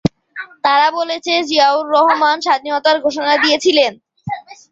তারা 0.63 0.87
বলেছে 0.97 1.33
জিয়াউর 1.49 1.85
রহমান 1.95 2.37
স্বাধীনতার 2.45 2.97
ঘোষণা 3.05 3.33
দিয়েছিলেন। 3.43 3.91